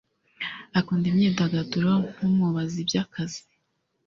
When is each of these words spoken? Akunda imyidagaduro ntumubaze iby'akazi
Akunda 0.79 1.05
imyidagaduro 1.11 1.91
ntumubaze 2.13 2.75
iby'akazi 2.83 3.41